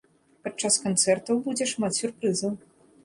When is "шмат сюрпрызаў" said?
1.73-2.57